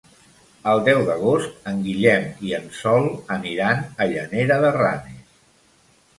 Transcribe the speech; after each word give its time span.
El 0.69 0.79
deu 0.85 1.01
d'agost 1.09 1.69
en 1.71 1.83
Guillem 1.89 2.25
i 2.47 2.55
en 2.61 2.65
Sol 2.79 3.07
aniran 3.37 3.85
a 3.85 4.09
Llanera 4.15 4.61
de 4.67 4.75
Ranes. 4.81 5.39